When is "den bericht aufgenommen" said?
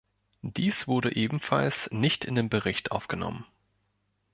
2.33-3.45